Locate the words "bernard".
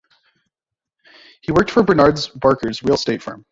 1.83-2.17